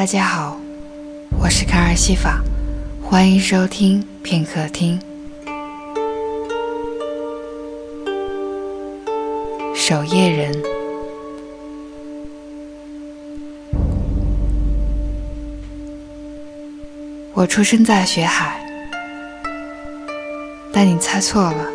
[0.00, 0.58] 大家好，
[1.38, 2.40] 我是卡尔西法，
[3.02, 4.98] 欢迎收听片刻听。
[9.76, 10.62] 守夜人，
[17.34, 18.58] 我出生在雪海，
[20.72, 21.66] 但你猜错了，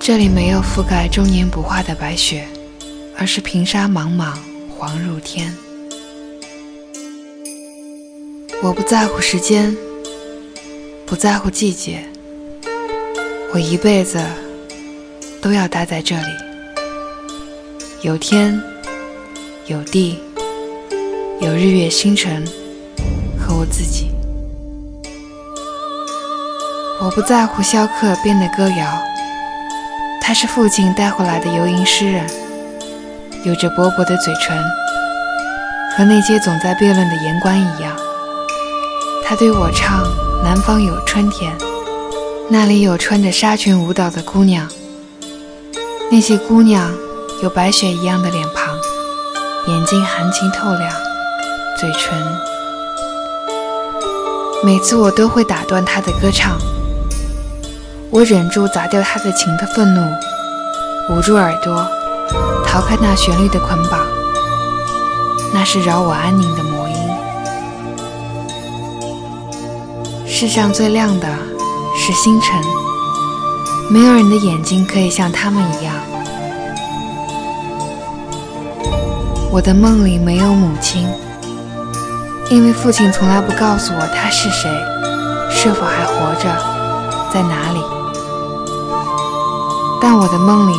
[0.00, 2.44] 这里没有覆盖终年不化的白雪，
[3.16, 4.36] 而是平沙茫茫，
[4.76, 5.54] 黄如天。
[8.64, 9.76] 我不在乎时间，
[11.04, 11.98] 不在乎季节，
[13.52, 14.20] 我一辈子
[15.40, 16.28] 都要待在这里。
[18.02, 18.62] 有天，
[19.66, 20.20] 有地，
[21.40, 22.46] 有日月星辰
[23.36, 24.12] 和我自己。
[27.00, 29.02] 我不在乎萧克编的歌谣，
[30.20, 32.24] 他是父亲带回来的游吟诗人，
[33.44, 34.56] 有着薄薄的嘴唇，
[35.96, 38.01] 和那些总在辩论的言官一样。
[39.24, 40.04] 他对我唱
[40.44, 41.56] ：“南方有春天，
[42.50, 44.68] 那里有穿着纱裙舞蹈的姑娘。
[46.10, 46.90] 那些姑娘
[47.42, 48.76] 有白雪一样的脸庞，
[49.72, 50.92] 眼睛含情透亮，
[51.80, 52.12] 嘴唇……
[54.62, 56.58] 每次我都会打断他的歌唱，
[58.10, 60.02] 我忍住砸掉他的琴的愤怒，
[61.10, 61.86] 捂住耳朵，
[62.66, 64.00] 逃开那旋律的捆绑。
[65.54, 66.91] 那是扰我安宁的模样。”
[70.44, 71.28] 世上最亮的
[71.96, 72.60] 是星辰，
[73.88, 75.94] 没有人的眼睛可以像他们一样。
[79.52, 81.06] 我的梦里没有母亲，
[82.50, 84.68] 因为父亲从来不告诉我他是谁，
[85.48, 86.50] 是否还活着，
[87.32, 87.80] 在哪里。
[90.00, 90.76] 但我的梦里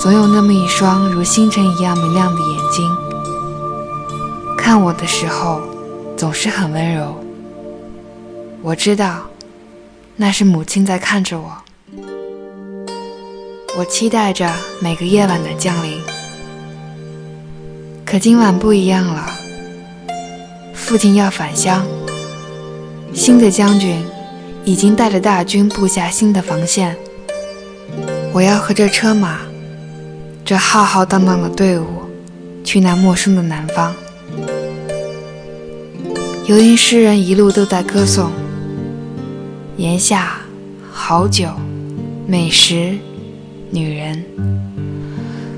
[0.00, 2.88] 总有那么一双如星辰一样明亮的眼睛，
[4.56, 5.60] 看我的时候
[6.16, 7.25] 总是很温柔。
[8.66, 9.30] 我知道，
[10.16, 11.56] 那是母亲在看着我。
[13.78, 16.00] 我期待着每个夜晚的降临，
[18.04, 19.30] 可今晚不一样了。
[20.74, 21.86] 父亲要返乡，
[23.14, 24.04] 新的将军
[24.64, 26.96] 已经带着大军布下新的防线。
[28.32, 29.42] 我要和这车马，
[30.44, 31.86] 这浩浩荡荡的队伍，
[32.64, 33.94] 去那陌生的南方。
[36.46, 38.28] 游吟诗人一路都在歌颂。
[39.76, 40.38] 炎夏，
[40.90, 41.48] 好酒，
[42.26, 42.96] 美食，
[43.68, 44.24] 女人，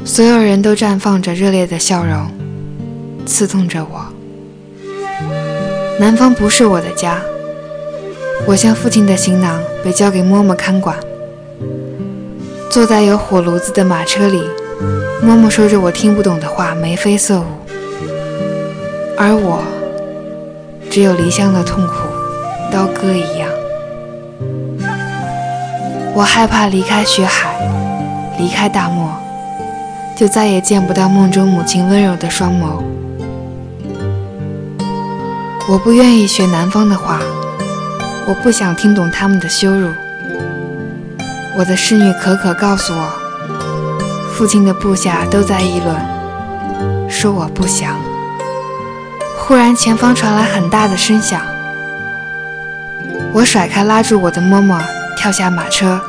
[0.04, 2.26] 所有人都绽放着热烈的笑容，
[3.24, 4.04] 刺痛着我。
[6.00, 7.20] 南方不是我的家，
[8.44, 10.98] 我像父亲的行囊被交给嬷嬷看管。
[12.68, 14.42] 坐在有火炉子的马车里，
[15.22, 17.44] 嬷嬷说着我听不懂的话，眉飞色舞，
[19.16, 19.62] 而我
[20.90, 21.92] 只有离乡的痛苦，
[22.72, 23.48] 刀割一样。
[26.18, 27.54] 我害怕离开雪海，
[28.38, 29.08] 离开大漠，
[30.16, 32.82] 就再也见不到梦中母亲温柔的双眸。
[35.68, 37.20] 我不愿意学南方的话，
[38.26, 39.90] 我不想听懂他们的羞辱。
[41.56, 43.08] 我的侍女可可告诉我，
[44.34, 47.94] 父亲的部下都在议论，说我不祥。
[49.38, 51.40] 忽然，前方传来很大的声响，
[53.32, 54.80] 我甩开拉住我的嬷嬷。
[55.28, 56.00] 跳下马车，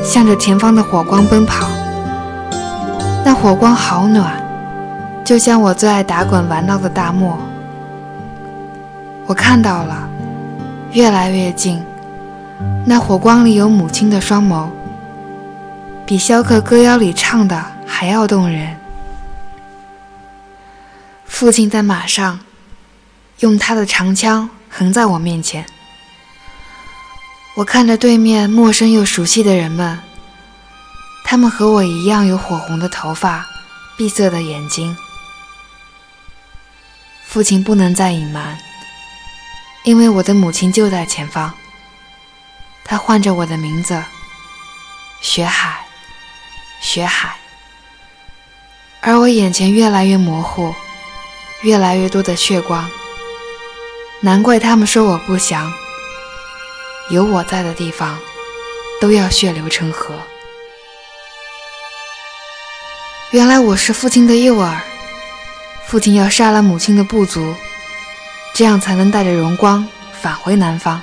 [0.00, 1.68] 向着前方的火光奔跑。
[3.24, 4.40] 那火光好暖，
[5.24, 7.36] 就像我最爱打滚玩闹的大漠。
[9.26, 10.08] 我看到了，
[10.92, 11.82] 越来越近。
[12.86, 14.68] 那火光里有母亲的双眸，
[16.06, 18.76] 比萧克歌谣里唱的还要动人。
[21.26, 22.38] 父亲在马上，
[23.40, 25.66] 用他的长枪横在我面前。
[27.58, 29.98] 我看着对面陌生又熟悉的人们，
[31.24, 33.44] 他们和我一样有火红的头发、
[33.96, 34.96] 闭塞的眼睛。
[37.26, 38.56] 父亲不能再隐瞒，
[39.82, 41.52] 因为我的母亲就在前方。
[42.84, 44.00] 她唤着我的名字，
[45.20, 45.84] 雪海，
[46.80, 47.34] 雪海。
[49.00, 50.72] 而我眼前越来越模糊，
[51.62, 52.88] 越来越多的血光。
[54.20, 55.68] 难怪他们说我不祥。
[57.10, 58.18] 有我在的地方，
[59.00, 60.14] 都要血流成河。
[63.30, 64.76] 原来我是父亲的诱饵，
[65.86, 67.54] 父亲要杀了母亲的部族，
[68.54, 71.00] 这样才能带着荣光返回南方。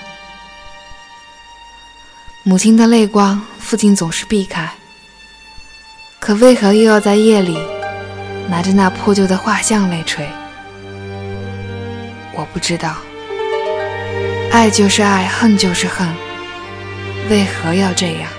[2.43, 4.71] 母亲的泪光，父亲总是避开，
[6.19, 7.57] 可为何又要在夜里
[8.47, 10.29] 拿着那破旧的画像泪垂？
[12.33, 12.95] 我不知道。
[14.55, 16.07] 爱就是爱，恨就是恨，
[17.29, 18.29] 为何要这样？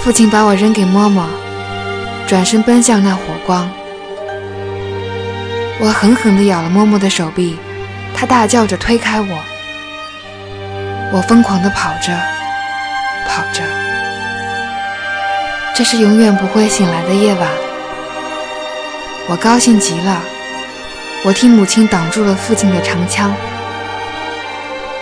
[0.00, 1.24] 父亲把我扔给嬷嬷，
[2.26, 3.70] 转身奔向那火光。
[5.78, 7.58] 我狠狠地咬了嬷嬷的手臂，
[8.14, 9.38] 她大叫着推开我。
[11.12, 12.18] 我疯狂地跑着，
[13.28, 13.62] 跑着。
[15.74, 17.46] 这是永远不会醒来的夜晚。
[19.28, 20.31] 我高兴极了。
[21.24, 23.32] 我替母亲挡住了父亲的长枪。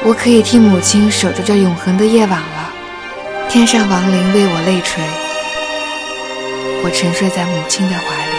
[0.02, 2.72] 我可以替母亲守着这永恒的夜晚了。
[3.48, 5.02] 天上亡灵为我泪垂。
[6.84, 8.32] 我沉睡在母亲的怀里。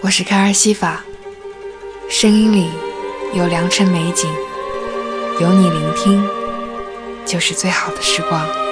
[0.00, 1.02] 我是凯尔西法，
[2.08, 2.70] 声音里
[3.32, 4.32] 有良辰美景，
[5.38, 6.26] 有你聆听，
[7.26, 8.65] 就是最好的时光。